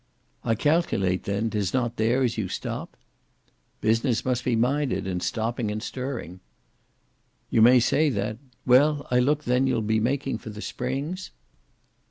"I 0.43 0.55
calculate, 0.55 1.25
then, 1.25 1.51
'tis 1.51 1.75
not 1.75 1.97
there 1.97 2.23
as 2.23 2.35
you 2.35 2.47
stop?" 2.47 2.97
"Business 3.81 4.25
must 4.25 4.43
be 4.43 4.55
minded, 4.55 5.05
in 5.05 5.19
stopping 5.19 5.65
and 5.65 5.73
in 5.77 5.79
stirring." 5.81 6.39
"You 7.51 7.61
may 7.61 7.79
say 7.79 8.09
that. 8.09 8.39
Well, 8.65 9.05
I 9.11 9.19
look 9.19 9.43
then 9.43 9.67
you'll 9.67 9.83
be 9.83 9.99
making 9.99 10.39
for 10.39 10.49
the 10.49 10.59
Springs?" 10.59 11.29